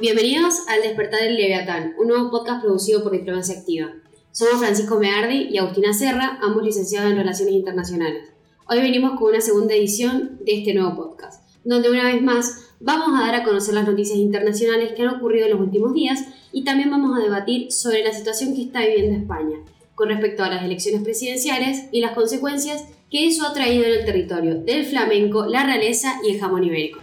[0.00, 3.92] Bienvenidos al Despertar del Leviatán, un nuevo podcast producido por Diplomacia Activa.
[4.32, 8.30] Somos Francisco Meardi y Agustina Serra, ambos licenciados en Relaciones Internacionales.
[8.66, 13.08] Hoy venimos con una segunda edición de este nuevo podcast, donde una vez más vamos
[13.08, 16.64] a dar a conocer las noticias internacionales que han ocurrido en los últimos días y
[16.64, 19.58] también vamos a debatir sobre la situación que está viviendo España
[19.94, 24.06] con respecto a las elecciones presidenciales y las consecuencias que eso ha traído en el
[24.06, 27.00] territorio del flamenco, la realeza y el jamón ibérico.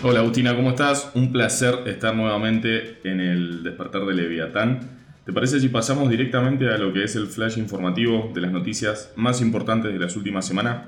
[0.00, 1.10] Hola Agustina, ¿cómo estás?
[1.14, 4.78] Un placer estar nuevamente en el despertar de Leviatán.
[5.26, 9.12] ¿Te parece si pasamos directamente a lo que es el flash informativo de las noticias
[9.16, 10.84] más importantes de las últimas semanas?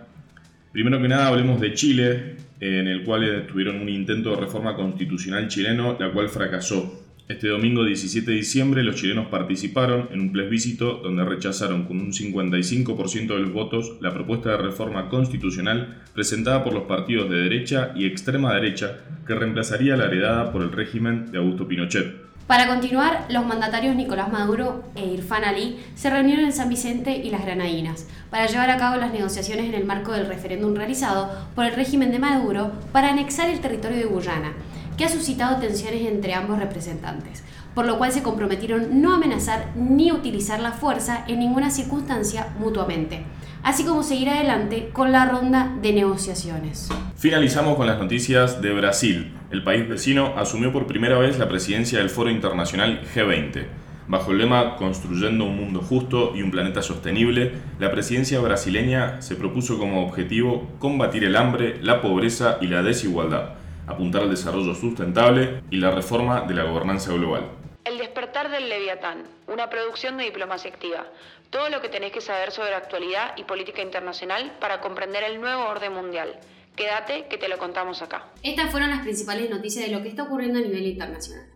[0.70, 5.48] Primero que nada hablemos de Chile, en el cual tuvieron un intento de reforma constitucional
[5.48, 7.09] chileno, la cual fracasó.
[7.30, 12.12] Este domingo 17 de diciembre los chilenos participaron en un plebiscito donde rechazaron con un
[12.12, 17.92] 55% de los votos la propuesta de reforma constitucional presentada por los partidos de derecha
[17.94, 22.16] y extrema derecha que reemplazaría la heredada por el régimen de Augusto Pinochet.
[22.48, 27.30] Para continuar, los mandatarios Nicolás Maduro e Irfan Ali se reunieron en San Vicente y
[27.30, 31.64] las Granadinas para llevar a cabo las negociaciones en el marco del referéndum realizado por
[31.64, 34.52] el régimen de Maduro para anexar el territorio de Guyana
[35.00, 37.42] que ha suscitado tensiones entre ambos representantes,
[37.74, 43.22] por lo cual se comprometieron no amenazar ni utilizar la fuerza en ninguna circunstancia mutuamente,
[43.62, 46.90] así como seguir adelante con la ronda de negociaciones.
[47.16, 49.32] Finalizamos con las noticias de Brasil.
[49.50, 53.64] El país vecino asumió por primera vez la presidencia del Foro Internacional G20.
[54.06, 59.34] Bajo el lema Construyendo un mundo justo y un planeta sostenible, la presidencia brasileña se
[59.34, 63.59] propuso como objetivo combatir el hambre, la pobreza y la desigualdad
[63.90, 67.50] apuntar al desarrollo sustentable y la reforma de la gobernanza global.
[67.84, 71.06] El despertar del Leviatán, una producción de diplomacia activa.
[71.50, 75.64] Todo lo que tenés que saber sobre actualidad y política internacional para comprender el nuevo
[75.64, 76.38] orden mundial.
[76.76, 78.28] Quédate que te lo contamos acá.
[78.42, 81.46] Estas fueron las principales noticias de lo que está ocurriendo a nivel internacional.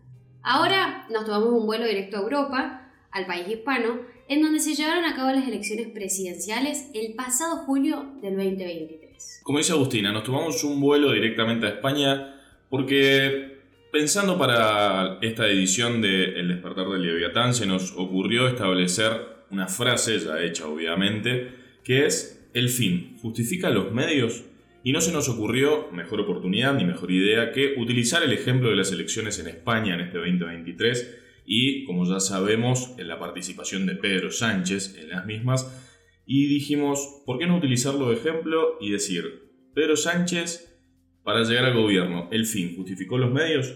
[0.42, 5.05] Ahora nos tomamos un vuelo directo a Europa, al país hispano, en donde se llevaron
[5.05, 9.03] a cabo las elecciones presidenciales el pasado julio del 2023.
[9.42, 12.40] Como dice Agustina, nos tomamos un vuelo directamente a España
[12.70, 13.58] porque
[13.92, 19.13] pensando para esta edición de El despertar del Leviatán se nos ocurrió establecer
[19.51, 21.52] una frase ya hecha obviamente,
[21.84, 24.45] que es el fin justifica los medios
[24.83, 28.77] y no se nos ocurrió mejor oportunidad ni mejor idea que utilizar el ejemplo de
[28.77, 33.95] las elecciones en España en este 2023 y, como ya sabemos, en la participación de
[33.95, 35.83] Pedro Sánchez en las mismas,
[36.27, 40.79] y dijimos, ¿por qué no utilizarlo de ejemplo y decir, Pedro Sánchez,
[41.23, 43.74] para llegar al gobierno, el fin, ¿justificó los medios?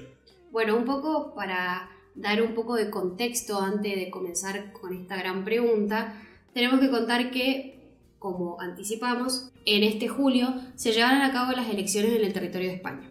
[0.51, 5.45] Bueno, un poco para dar un poco de contexto antes de comenzar con esta gran
[5.45, 6.23] pregunta,
[6.53, 12.13] tenemos que contar que, como anticipamos, en este julio se llevaron a cabo las elecciones
[12.13, 13.11] en el territorio de España,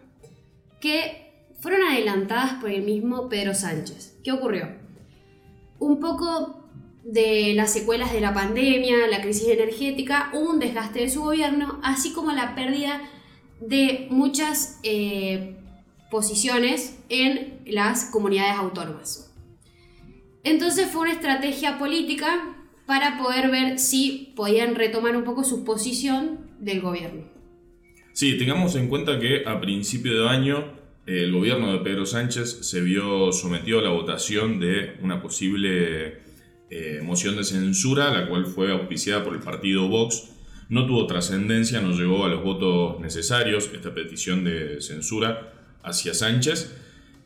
[0.80, 4.18] que fueron adelantadas por el mismo Pedro Sánchez.
[4.22, 4.76] ¿Qué ocurrió?
[5.78, 6.57] Un poco
[7.08, 12.12] de las secuelas de la pandemia, la crisis energética, un desgaste de su gobierno, así
[12.12, 13.00] como la pérdida
[13.60, 15.56] de muchas eh,
[16.10, 19.34] posiciones en las comunidades autónomas.
[20.44, 26.50] Entonces fue una estrategia política para poder ver si podían retomar un poco su posición
[26.58, 27.24] del gobierno.
[28.12, 30.74] Sí, tengamos en cuenta que a principio de año
[31.06, 36.27] el gobierno de Pedro Sánchez se vio sometido a la votación de una posible
[36.70, 40.30] eh, moción de censura, la cual fue auspiciada por el partido Vox.
[40.68, 45.52] No tuvo trascendencia, no llegó a los votos necesarios esta petición de censura
[45.82, 46.76] hacia Sánchez.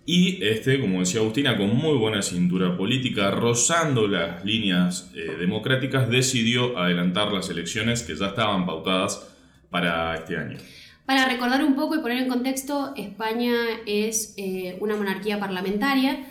[0.07, 6.09] Y este, como decía Agustina, con muy buena cintura política, rozando las líneas eh, democráticas,
[6.09, 9.29] decidió adelantar las elecciones que ya estaban pautadas
[9.71, 10.59] para este año.
[11.07, 13.55] Para recordar un poco y poner en contexto, España
[13.87, 16.27] es eh, una monarquía parlamentaria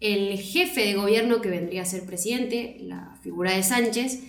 [0.00, 4.22] el jefe de gobierno que vendría a ser presidente, la figura de Sánchez,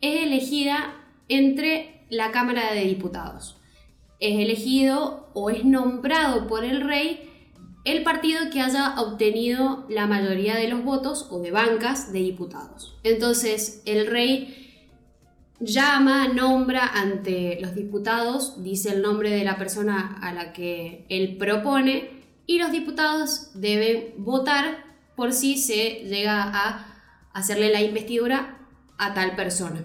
[0.00, 0.94] es elegida
[1.28, 3.58] entre la Cámara de Diputados.
[4.20, 7.26] Es elegido o es nombrado por el rey
[7.84, 12.98] el partido que haya obtenido la mayoría de los votos o de bancas de diputados.
[13.04, 14.66] Entonces el rey
[15.60, 21.36] llama, nombra ante los diputados, dice el nombre de la persona a la que él
[21.36, 22.10] propone
[22.46, 24.85] y los diputados deben votar
[25.16, 26.86] por si se llega a
[27.32, 28.58] hacerle la investidura
[28.98, 29.84] a tal persona.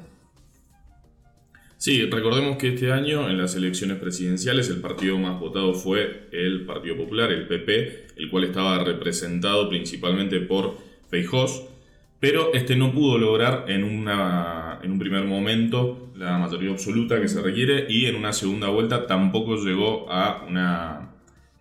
[1.78, 6.64] Sí, recordemos que este año en las elecciones presidenciales el partido más votado fue el
[6.66, 10.78] Partido Popular, el PP, el cual estaba representado principalmente por
[11.10, 11.64] Feijós,
[12.20, 17.42] pero este no pudo lograr en, en un primer momento la mayoría absoluta que se
[17.42, 21.11] requiere y en una segunda vuelta tampoco llegó a una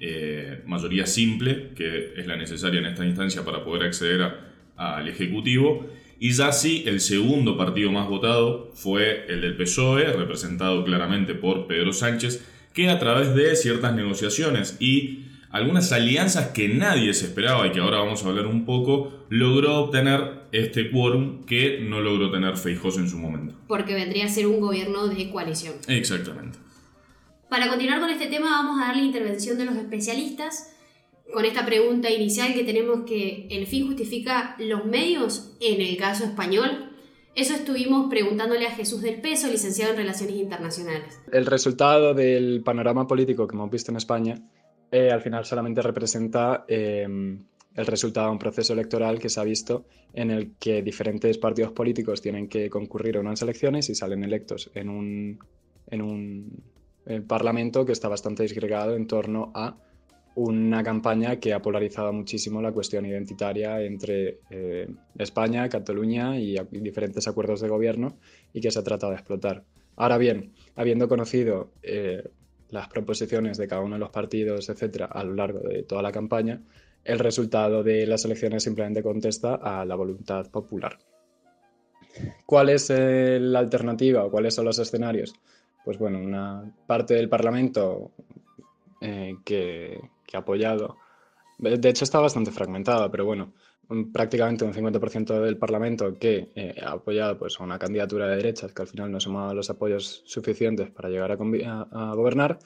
[0.00, 4.32] eh, mayoría simple, que es la necesaria en esta instancia para poder acceder
[4.76, 5.87] al Ejecutivo.
[6.19, 11.67] Y ya sí, el segundo partido más votado fue el del PSOE, representado claramente por
[11.67, 17.67] Pedro Sánchez, que a través de ciertas negociaciones y algunas alianzas que nadie se esperaba
[17.67, 22.31] y que ahora vamos a hablar un poco, logró obtener este quórum que no logró
[22.31, 23.55] tener Feijóo en su momento.
[23.67, 25.75] Porque vendría a ser un gobierno de coalición.
[25.88, 26.58] Exactamente.
[27.50, 30.73] Para continuar con este tema vamos a dar la intervención de los especialistas
[31.35, 36.25] con esta pregunta inicial que tenemos que el fin justifica los medios en el caso
[36.25, 36.93] español.
[37.35, 41.20] Eso estuvimos preguntándole a Jesús del Peso, licenciado en Relaciones Internacionales.
[41.32, 44.41] El resultado del panorama político que hemos visto en España
[44.93, 47.44] eh, al final solamente representa em,
[47.75, 51.73] el resultado de un proceso electoral que se ha visto en el que diferentes partidos
[51.73, 55.38] políticos tienen que concurrir a unas elecciones y salen electos en un,
[55.88, 56.62] en un
[57.06, 59.76] el Parlamento que está bastante disgregado en torno a
[60.35, 64.88] una campaña que ha polarizado muchísimo la cuestión identitaria entre eh,
[65.19, 68.17] España, Cataluña y, diferentes acuerdos de gobierno
[68.52, 69.64] y que se ha tratado de explotar.
[69.97, 72.23] Ahora bien, habiendo conocido eh,
[72.70, 76.12] las proposiciones de cada uno de los partidos, etcétera, a lo largo de toda la
[76.12, 76.62] campaña,
[77.05, 80.99] el resultado de las elecciones simplemente contesta a la voluntad popular.
[82.47, 85.35] ¿Cuál es eh, la alternativa o cuáles son los escenarios?
[85.85, 88.12] Pues bueno, una parte del Parlamento
[89.00, 90.00] eh, que,
[90.32, 90.97] ha apoyado,
[91.59, 93.53] de hecho está bastante fragmentada, pero bueno,
[94.12, 98.73] prácticamente un 50% del Parlamento que eh, ha apoyado pues, a una candidatura de derechas
[98.73, 102.59] que al final no sumaba los apoyos suficientes para llegar a, gobernar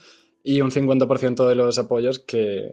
[0.43, 2.73] y un 50% de los apoyos que,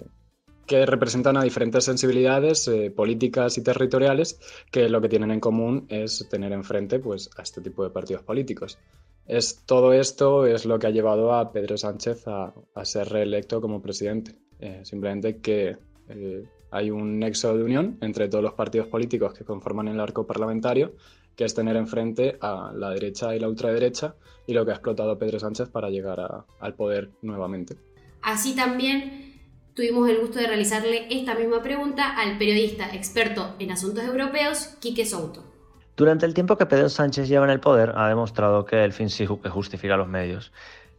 [0.68, 4.40] representan a diferentes sensibilidades eh, políticas y territoriales
[4.72, 8.24] que lo que tienen en común es tener enfrente pues, a este tipo de partidos
[8.24, 8.78] políticos.
[9.32, 13.82] Es, todo esto es lo que ha llevado a Pedro Sánchez a, ser reelecto como
[13.82, 14.36] presidente.
[14.60, 15.78] Eh, simplemente que
[16.10, 20.28] eh, hay un nexo de unión entre todos los partidos políticos que conforman el arco
[20.28, 20.96] parlamentario,
[21.38, 24.16] que es tener enfrente a la derecha y la ultraderecha,
[24.48, 27.78] y lo que ha explotado Pedro Sánchez para llegar al poder nuevamente.
[28.22, 29.40] Así también
[29.74, 35.06] tuvimos el gusto de realizarle esta misma pregunta al periodista experto en asuntos europeos, Quique
[35.06, 35.51] Souto.
[35.96, 39.10] Durante el tiempo que Pedro Sánchez lleva en el poder, ha demostrado que el fin
[39.10, 40.52] sí justifica los medios.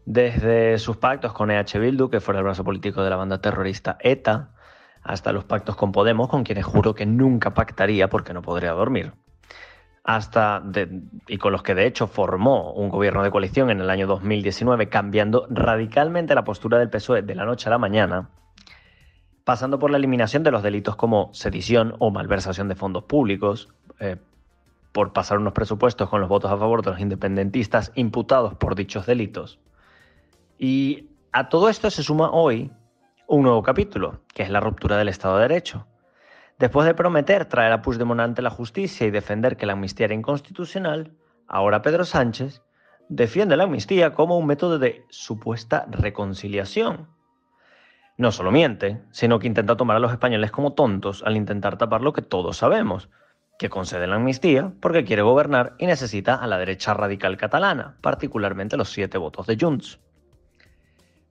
[0.04, 3.96] Desde sus pactos con EH Bildu, que fue el brazo político de la banda terrorista
[4.00, 4.50] ETA,
[5.02, 9.12] hasta los pactos con Podemos, con quienes juro que nunca pactaría porque no podría dormir.
[10.04, 10.62] Hasta
[11.28, 14.88] y con los que de hecho formó un gobierno de coalición en el año 2019,
[14.88, 18.30] cambiando radicalmente la postura del PSOE de la noche a la mañana,
[19.44, 23.68] pasando por la eliminación de los delitos como sedición o malversación de fondos públicos,
[24.00, 24.16] eh,
[24.92, 29.06] por pasar unos presupuestos con los votos a favor de los independentistas imputados por dichos
[29.06, 29.58] delitos.
[30.58, 32.70] Y a todo esto se suma hoy
[33.26, 35.86] un nuevo capítulo, que es la ruptura del Estado de Derecho.
[36.58, 40.14] Después de prometer traer a Puigdemont ante la justicia y defender que la amnistía era
[40.14, 41.12] inconstitucional,
[41.48, 42.62] ahora Pedro Sánchez
[43.08, 47.08] defiende la amnistía como un método de supuesta reconciliación.
[48.18, 52.02] No solo miente, sino que intenta tomar a los españoles como tontos al intentar tapar
[52.02, 53.08] lo que todos sabemos,
[53.62, 58.76] que concede la amnistía porque quiere gobernar y necesita a la derecha radical catalana, particularmente
[58.76, 60.00] los siete votos de Junts.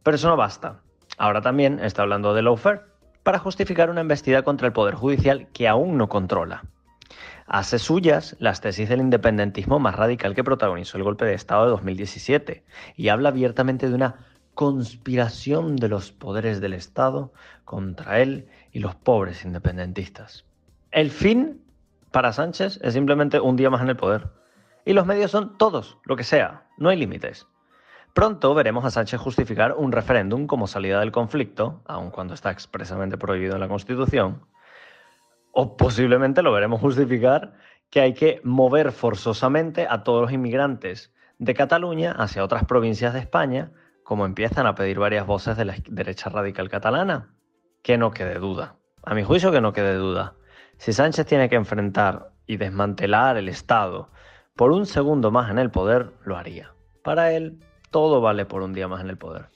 [0.02, 0.80] Pero eso no basta.
[1.18, 2.84] Ahora también está hablando de lawfare
[3.24, 6.64] para justificar una embestida contra el Poder Judicial que aún no controla.
[7.48, 11.72] Hace suyas las tesis del independentismo más radical que protagonizó el golpe de Estado de
[11.72, 12.64] 2017
[12.96, 14.16] y habla abiertamente de una
[14.54, 17.34] conspiración de los poderes del Estado
[17.66, 20.46] contra él y los pobres independentistas.
[20.92, 21.62] El fin
[22.12, 24.30] para Sánchez es simplemente un día más en el poder.
[24.86, 27.48] Y los medios son todos, lo que sea, no hay límites.
[28.14, 33.18] Pronto veremos a Sánchez justificar un referéndum como salida del conflicto, aun cuando está expresamente
[33.18, 34.42] prohibido en la Constitución.
[35.54, 37.54] O posiblemente lo veremos justificar
[37.90, 43.20] que hay que mover forzosamente a todos los inmigrantes de Cataluña hacia otras provincias de
[43.20, 43.72] España,
[44.04, 47.34] como empiezan a pedir varias voces de la derecha radical catalana.
[47.82, 48.76] Que no quede duda.
[49.04, 50.36] A mi juicio que no quede duda.
[50.82, 54.10] Si Sánchez tiene que enfrentar y desmantelar el Estado
[54.56, 56.72] por un segundo más en el poder, lo haría.
[57.04, 57.60] Para él,
[57.92, 59.50] todo vale por un día más en el poder.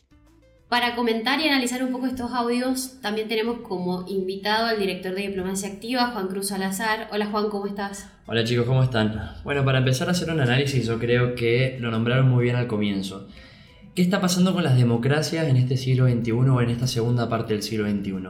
[0.70, 5.24] Para comentar y analizar un poco estos audios, también tenemos como invitado al director de
[5.24, 7.08] Diplomacia Activa, Juan Cruz Salazar.
[7.12, 8.08] Hola Juan, ¿cómo estás?
[8.28, 9.32] Hola chicos, ¿cómo están?
[9.44, 12.68] Bueno, para empezar a hacer un análisis, yo creo que lo nombraron muy bien al
[12.68, 13.28] comienzo.
[13.96, 17.54] ¿Qué está pasando con las democracias en este siglo XXI o en esta segunda parte
[17.54, 18.28] del siglo XXI?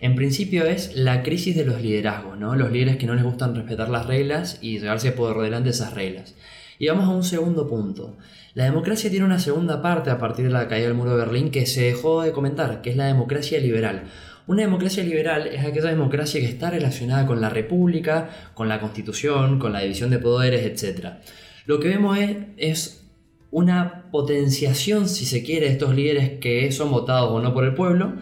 [0.00, 2.56] En principio es la crisis de los liderazgos, ¿no?
[2.56, 6.34] Los líderes que no les gustan respetar las reglas y llevarse por delante esas reglas.
[6.78, 8.16] Y vamos a un segundo punto.
[8.54, 11.50] La democracia tiene una segunda parte a partir de la caída del muro de Berlín
[11.50, 14.04] que se dejó de comentar, que es la democracia liberal.
[14.46, 19.58] Una democracia liberal es aquella democracia que está relacionada con la república, con la constitución,
[19.58, 21.16] con la división de poderes, etc.
[21.66, 23.01] Lo que vemos es, es
[23.52, 27.74] una potenciación, si se quiere, de estos líderes que son votados o no por el
[27.74, 28.14] pueblo,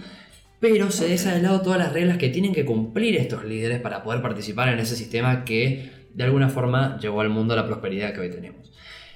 [0.58, 4.02] pero se deja de lado todas las reglas que tienen que cumplir estos líderes para
[4.02, 8.12] poder participar en ese sistema que de alguna forma llevó al mundo a la prosperidad
[8.12, 8.70] que hoy tenemos.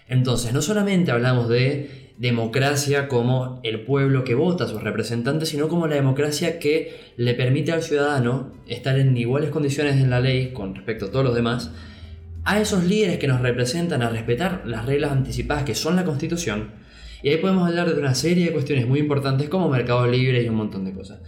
[0.08, 5.68] Entonces, no solamente hablamos de democracia como el pueblo que vota a sus representantes, sino
[5.68, 10.52] como la democracia que le permite al ciudadano estar en iguales condiciones en la ley
[10.52, 11.72] con respecto a todos los demás,
[12.44, 16.72] a esos líderes que nos representan a respetar las reglas anticipadas que son la Constitución,
[17.22, 20.48] y ahí podemos hablar de una serie de cuestiones muy importantes como mercado libre y
[20.48, 21.20] un montón de cosas.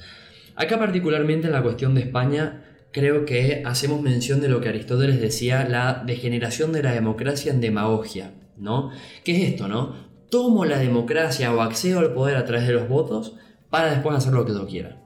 [0.54, 5.20] Acá particularmente en la cuestión de España, creo que hacemos mención de lo que Aristóteles
[5.20, 8.90] decía, la degeneración de la democracia en demagogia, ¿no?
[9.24, 9.94] ¿Qué es esto, no?
[10.30, 13.34] Tomo la democracia o accedo al poder a través de los votos
[13.70, 15.02] para después hacer lo que yo quiera.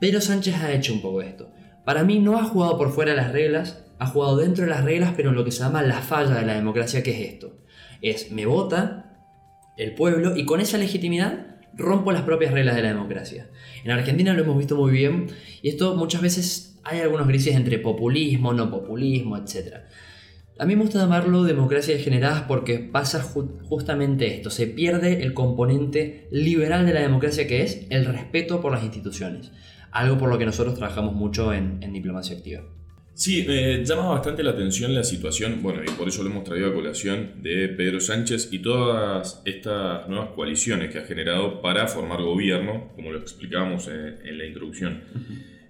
[0.00, 1.50] Pero Sánchez ha hecho un poco esto.
[1.84, 5.14] Para mí no ha jugado por fuera las reglas, ha jugado dentro de las reglas,
[5.16, 7.58] pero en lo que se llama la falla de la democracia, que es esto.
[8.02, 9.04] Es, me vota
[9.76, 13.48] el pueblo y con esa legitimidad rompo las propias reglas de la democracia.
[13.84, 15.26] En Argentina lo hemos visto muy bien
[15.62, 19.78] y esto muchas veces hay algunos grises entre populismo, no populismo, etc.
[20.58, 26.28] A mí me gusta llamarlo democracia degenerada porque pasa justamente esto, se pierde el componente
[26.30, 29.50] liberal de la democracia que es el respeto por las instituciones,
[29.90, 32.62] algo por lo que nosotros trabajamos mucho en, diplomacia activa.
[33.14, 36.70] Sí, me llama bastante la atención la situación, bueno, y por eso lo hemos traído
[36.70, 42.20] a colación de Pedro Sánchez y todas estas nuevas coaliciones que ha generado para formar
[42.22, 45.04] gobierno, como lo explicábamos en, la introducción.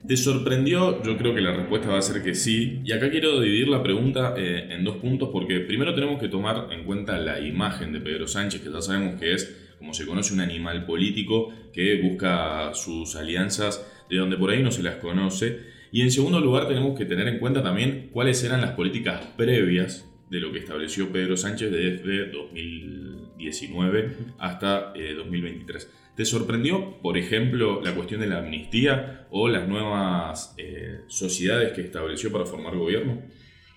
[0.08, 1.02] ¿Te sorprendió?
[1.02, 2.80] Yo creo que la respuesta va a ser que sí.
[2.82, 6.68] Y acá quiero dividir la pregunta eh, en dos puntos porque primero tenemos que tomar
[6.72, 10.32] en cuenta la imagen de Pedro Sánchez, que ya sabemos que es, como se conoce,
[10.32, 15.73] un animal político que busca sus alianzas de donde por ahí no se las conoce.
[15.94, 20.04] Y en segundo lugar tenemos que tener en cuenta también cuáles eran las políticas previas
[20.28, 25.84] de lo que estableció Pedro Sánchez desde 2019 hasta 2023.
[25.84, 31.72] Eh, ¿Te sorprendió, por ejemplo, la cuestión de la amnistía o las nuevas eh, sociedades
[31.74, 33.22] que estableció para formar gobierno?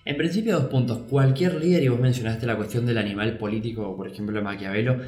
[0.04, 0.98] En principio, dos puntos.
[1.08, 4.98] Cualquier líder, y vos mencionaste la cuestión del animal político, por ejemplo, Maquiavelo,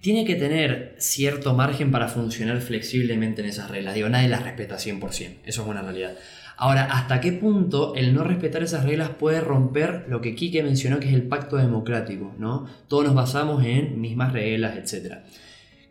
[0.00, 3.94] tiene que tener cierto margen para funcionar flexiblemente en esas reglas.
[3.94, 6.16] Digo, nadie las respeta 100%, eso es una realidad.
[6.62, 11.00] Ahora, ¿hasta qué punto el no respetar esas reglas puede romper lo que Quique mencionó
[11.00, 12.34] que es el pacto democrático?
[12.38, 12.66] ¿no?
[12.86, 15.20] Todos nos basamos en mismas reglas, etc.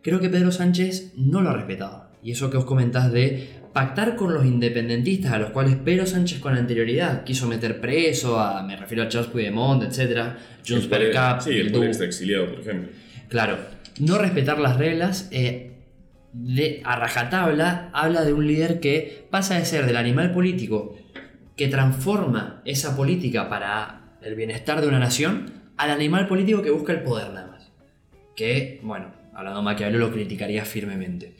[0.00, 2.06] Creo que Pedro Sánchez no lo ha respetado.
[2.22, 6.38] Y eso que os comentás de pactar con los independentistas a los cuales Pedro Sánchez
[6.38, 10.34] con anterioridad quiso meter preso a, me refiero a Charles Puigdemont, etc.
[10.64, 12.92] Junts per Cap, sí, el, está exiliado, por ejemplo.
[13.28, 13.58] Claro,
[13.98, 15.79] no respetar las reglas eh,
[16.32, 20.96] de, a rajatabla habla de un líder que pasa de ser del animal político
[21.56, 26.92] que transforma esa política para el bienestar de una nación al animal político que busca
[26.92, 27.70] el poder nada más.
[28.36, 31.36] Que, bueno, hablando Maquiavelo, lo criticaría firmemente.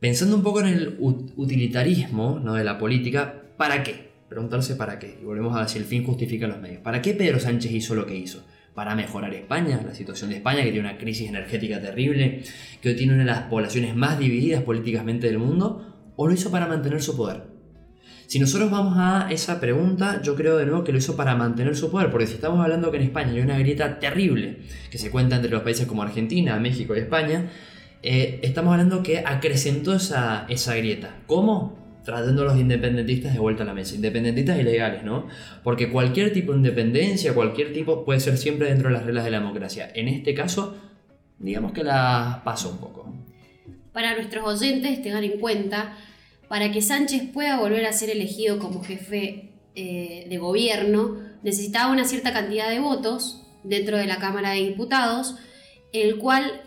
[0.00, 2.54] Pensando un poco en el utilitarismo ¿no?
[2.54, 4.10] de la política, ¿para qué?
[4.28, 5.18] Preguntarse para qué.
[5.20, 6.82] Y volvemos a si el fin justifica los medios.
[6.82, 8.44] ¿Para qué Pedro Sánchez hizo lo que hizo?
[8.76, 9.80] ¿Para mejorar España?
[9.86, 12.42] La situación de España, que tiene una crisis energética terrible,
[12.82, 16.50] que hoy tiene una de las poblaciones más divididas políticamente del mundo, ¿o lo hizo
[16.50, 17.44] para mantener su poder?
[18.26, 21.74] Si nosotros vamos a esa pregunta, yo creo de nuevo que lo hizo para mantener
[21.74, 24.58] su poder, porque si estamos hablando que en España hay una grieta terrible
[24.90, 27.50] que se cuenta entre los países como Argentina, México y España,
[28.02, 31.16] eh, estamos hablando que acrecentó esa, esa grieta.
[31.26, 31.85] ¿Cómo?
[32.06, 33.96] Tratando a los independentistas de vuelta a la mesa.
[33.96, 35.26] Independentistas ilegales, ¿no?
[35.64, 39.32] Porque cualquier tipo de independencia, cualquier tipo, puede ser siempre dentro de las reglas de
[39.32, 39.90] la democracia.
[39.92, 40.76] En este caso,
[41.38, 43.12] digamos que la pasó un poco.
[43.92, 45.96] Para nuestros oyentes, tengan en cuenta
[46.48, 52.04] para que Sánchez pueda volver a ser elegido como jefe eh, de gobierno, necesitaba una
[52.04, 55.36] cierta cantidad de votos dentro de la Cámara de Diputados,
[55.92, 56.62] el cual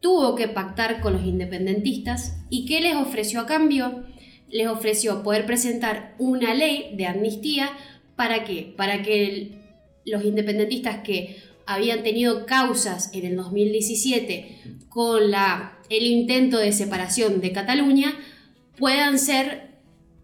[0.00, 4.04] tuvo que pactar con los independentistas y ¿qué les ofreció a cambio?
[4.52, 7.70] Les ofreció poder presentar una ley de amnistía
[8.14, 8.72] para qué?
[8.76, 9.58] Para que
[10.04, 17.40] los independentistas que habían tenido causas en el 2017 con la, el intento de separación
[17.40, 18.12] de Cataluña
[18.78, 19.72] puedan ser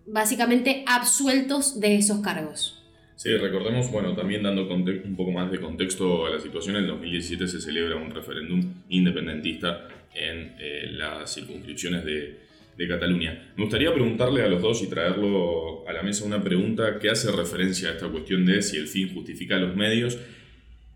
[0.07, 2.75] básicamente absueltos de esos cargos.
[3.17, 7.49] Sí, recordemos, bueno, también dando un poco más de contexto a la situación, en 2017
[7.49, 12.48] se celebra un referéndum independentista en eh, las circunscripciones de,
[12.79, 13.53] de, Cataluña.
[13.57, 17.31] Me gustaría preguntarle a los dos y traerlo a la mesa una pregunta que hace
[17.33, 20.17] referencia a esta cuestión de si el fin justifica los medios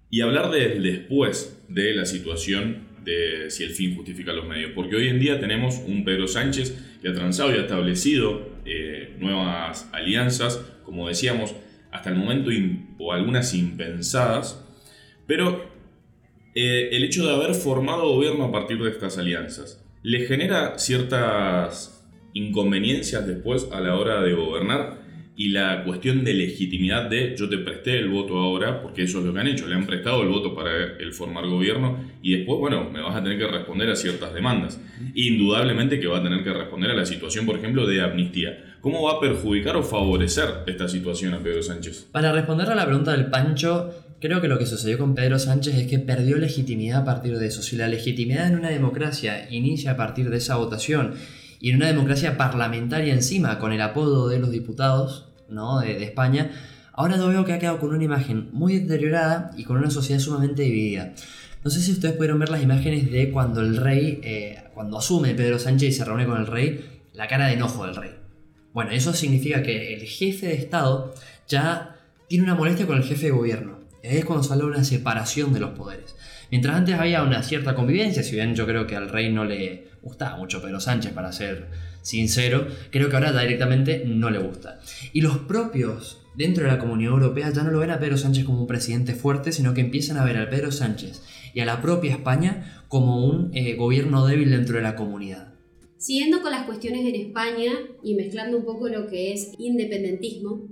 [0.08, 4.70] y hablar del después de la situación de si el fin justifica los medios.
[4.74, 9.16] Porque hoy en día tenemos un Pedro Sánchez que ha transado y ha establecido eh,
[9.18, 11.54] nuevas alianzas, como decíamos,
[11.90, 12.50] hasta el momento
[12.98, 14.64] o algunas impensadas,
[15.26, 15.68] pero
[16.54, 22.04] eh, el hecho de haber formado gobierno a partir de estas alianzas le genera ciertas
[22.35, 25.02] inconveniencias después a la hora de gobernar
[25.35, 29.25] y la cuestión de legitimidad de yo te presté el voto ahora, porque eso es
[29.25, 32.59] lo que han hecho, le han prestado el voto para el formar gobierno y después,
[32.59, 34.78] bueno, me vas a tener que responder a ciertas demandas.
[35.14, 38.76] Indudablemente que va a tener que responder a la situación, por ejemplo, de amnistía.
[38.80, 42.09] ¿Cómo va a perjudicar o favorecer esta situación a Pedro Sánchez?
[42.12, 45.75] Para responder a la pregunta del Pancho, creo que lo que sucedió con Pedro Sánchez
[45.75, 47.61] es que perdió legitimidad a partir de eso.
[47.61, 51.14] Si la legitimidad en una democracia inicia a partir de esa votación,
[51.61, 55.81] y en una democracia parlamentaria encima, con el apodo de los diputados ¿no?
[55.81, 56.50] de, España,
[56.93, 60.21] ahora lo veo que ha quedado con una imagen muy deteriorada y con una sociedad
[60.21, 61.14] sumamente dividida.
[61.64, 65.35] No sé si ustedes pudieron ver las imágenes de cuando el rey, eh, cuando asume
[65.35, 68.11] Pedro Sánchez y se reúne con el rey, la cara de enojo del rey.
[68.73, 71.14] Bueno, eso significa que el jefe de Estado
[71.47, 71.97] ya
[72.29, 73.83] tiene una molestia con el jefe de gobierno.
[74.02, 76.16] Es cuando se una separación de los poderes.
[76.50, 79.88] Mientras antes había una cierta convivencia, si bien yo creo que al rey no le
[80.02, 81.68] gustaba mucho Pedro Sánchez, para ser
[82.02, 84.80] sincero, creo que ahora directamente no le gusta.
[85.12, 88.44] Y los propios dentro de la Comunidad Europea ya no lo ven a Pedro Sánchez
[88.44, 91.23] como un presidente fuerte, sino que empiezan a ver a Pedro Sánchez
[91.54, 95.54] y a la propia España como un eh, gobierno débil dentro de la comunidad.
[95.97, 100.66] Siguiendo con las cuestiones en España y mezclando un poco lo que es independentismo,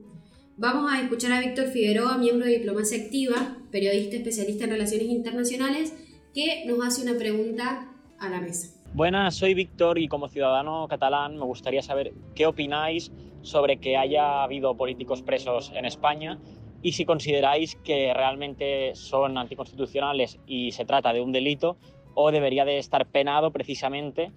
[0.63, 5.97] Vamos a escuchar a Víctor Figueroa, miembro de Diplomacia Activa, periodista especialista en relaciones internacionales,
[6.35, 8.79] que nos hace una pregunta a la mesa.
[8.93, 14.43] Buenas, soy Víctor y como ciudadano catalán me gustaría saber qué opináis sobre que haya
[14.43, 16.39] habido políticos presos en España
[16.83, 21.79] y si consideráis que realmente son anticonstitucionales y se trata de un delito
[22.15, 24.31] o debería de estar penado precisamente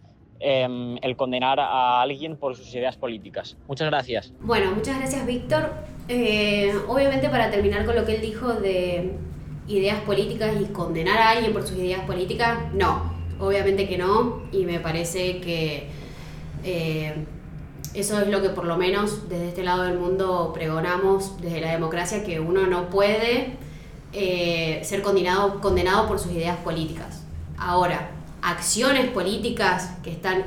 [0.43, 3.57] em, el condenar a alguien por sus ideas políticas.
[3.67, 4.33] Muchas gracias.
[4.41, 5.71] Bueno, muchas gracias Víctor.
[6.09, 9.13] Eh, obviamente para terminar con lo que él dijo de
[9.67, 14.65] ideas políticas y condenar a alguien por sus ideas políticas, no, obviamente que no, y
[14.65, 15.87] me parece que
[16.65, 17.13] eh,
[17.93, 21.71] eso es lo que por lo menos desde este lado del mundo pregonamos desde la
[21.71, 23.53] democracia, que uno no puede
[24.11, 27.23] eh, ser condenado, condenado por sus ideas políticas.
[27.57, 28.11] Ahora,
[28.43, 30.43] acciones políticas que están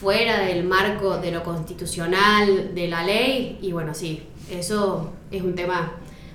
[0.00, 5.54] fuera del marco de lo constitucional, de la ley, y bueno, sí, eso es un
[5.54, 5.92] tema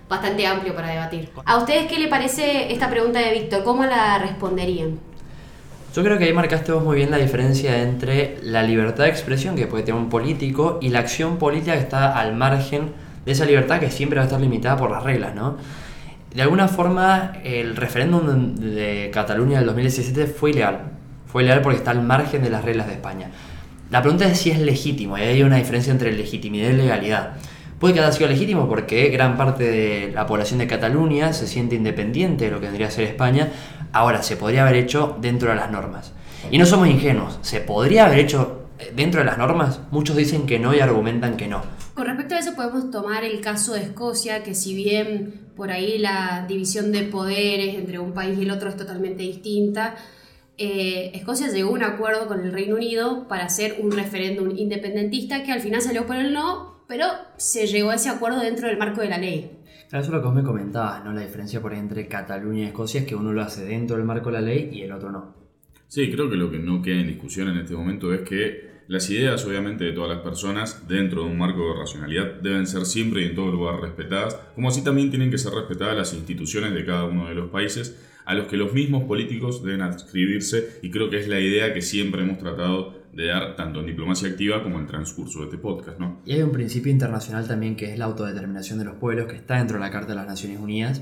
[0.08, 1.30] bastante amplio para debatir.
[1.46, 3.64] ¿A ustedes qué le parece esta pregunta de Víctor?
[3.64, 5.00] ¿Cómo la responderían?
[5.94, 9.56] Yo creo que ahí marcaste vos muy bien la diferencia entre la libertad de expresión
[9.56, 12.94] que puede tener un político y la acción política que está al margen
[13.26, 15.58] de esa libertad que siempre va a estar limitada por las reglas, ¿no?
[16.34, 20.99] De alguna forma, el referéndum de Cataluña del 2017 fue ilegal.
[21.32, 23.30] Fue ilegal porque está al margen de las reglas de España.
[23.92, 27.34] La pregunta es si es legítimo, y hay una diferencia entre legitimidad y legalidad.
[27.80, 31.76] Puede que haya sido legítimo porque gran parte de la población de Cataluña se siente
[31.76, 33.50] independiente de lo que vendría a ser España.
[33.94, 36.12] Ahora, se podría haber hecho dentro de las normas.
[36.52, 39.80] Y no somos ingenuos, se podría haber hecho eh, dentro de las normas.
[39.92, 41.62] Muchos dicen que no y argumentan que no.
[41.94, 45.98] Con respecto a eso podemos tomar el caso de Escocia, que si bien por ahí
[46.00, 49.96] la división de poderes entre un país y el otro es totalmente distinta,
[50.60, 55.44] eh, Escocia llegó a un acuerdo con el Reino Unido para hacer un referéndum independentista
[55.44, 57.06] que al final salió por el no, pero
[57.38, 59.52] se llegó a ese acuerdo dentro del marco de la ley.
[59.90, 61.14] Claro, eso es lo que vos me comentabas, ¿no?
[61.14, 64.30] La diferencia por entre Cataluña y Escocia es que uno lo hace dentro del marco
[64.30, 65.34] de la ley y el otro no.
[65.88, 69.10] Sí, creo que lo que no queda en discusión en este momento es que las
[69.10, 73.22] ideas, obviamente, de todas las personas dentro de un marco de racionalidad deben ser siempre
[73.22, 76.86] y en todo lugar respetadas, como así también tienen que ser respetadas las instituciones de
[76.86, 81.10] cada uno de los países a los que los mismos políticos deben adscribirse y creo
[81.10, 84.78] que es la idea que siempre hemos tratado de dar tanto en diplomacia activa como
[84.78, 86.00] en transcurso de este podcast.
[86.00, 86.20] ¿no?
[86.28, 89.58] Y hay un principio internacional también que es la autodeterminación de los pueblos, que está
[89.58, 91.02] dentro de la Carta de las Naciones Unidas,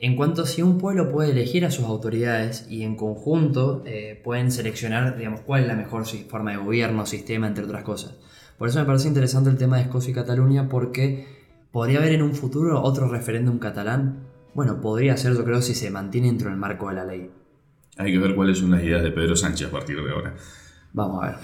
[0.00, 4.20] en cuanto a si un pueblo puede elegir a sus autoridades y en conjunto eh,
[4.22, 8.18] pueden seleccionar digamos, cuál es la mejor forma de gobierno, sistema, entre otras cosas.
[8.58, 11.24] Por eso me parece interesante el tema de Escocia y Cataluña porque
[11.72, 14.35] podría haber en un futuro otro referéndum catalán.
[14.56, 17.30] Bueno, podría ser yo creo si se mantiene dentro del marco de la ley.
[17.98, 20.34] Hay que ver cuáles son las ideas de Pedro Sánchez a partir de ahora.
[20.94, 21.36] Vamos a ver.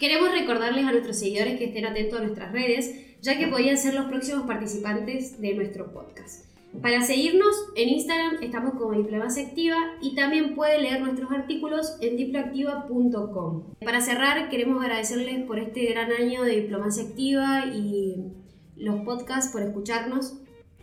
[0.00, 3.92] Queremos recordarles a nuestros seguidores que estén atentos a nuestras redes, ya que podrían ser
[3.92, 6.46] los próximos participantes de nuestro podcast.
[6.80, 12.16] Para seguirnos en Instagram estamos como Diplomacia Activa y también puede leer nuestros artículos en
[12.16, 13.74] diploactiva.com.
[13.84, 18.42] Para cerrar, queremos agradecerles por este gran año de Diplomacia Activa y
[18.76, 20.40] los podcasts, por escucharnos.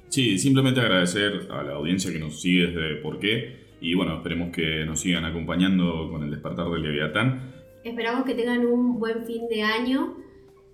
[0.09, 3.61] Sí, simplemente agradecer a la audiencia que nos sigue desde por qué.
[3.79, 7.53] Y bueno, esperemos que nos sigan acompañando con el despertar del Leviatán.
[7.83, 10.17] Esperamos que tengan un buen fin de año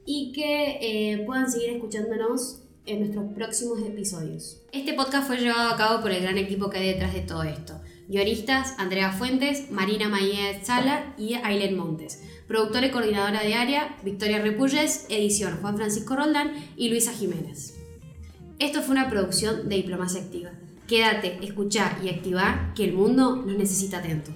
[0.06, 4.64] y que eh, puedan seguir escuchándonos en nuestros próximos episodios.
[4.72, 7.44] Este podcast fue llevado a cabo por el gran equipo que hay detrás de todo
[7.44, 7.80] esto.
[8.08, 12.24] Guionistas, Andrea Fuentes, Marina Maía Sala y Aileen Montes.
[12.48, 15.06] Productora y coordinadora de área, Victoria Repulles.
[15.10, 17.76] Edición, Juan Francisco Roldán y Luisa Jiménez.
[18.60, 20.52] Esto fue una producción de Diplomacia Activa.
[20.88, 24.36] Quédate, escucha y activa que el mundo nos necesita atentos.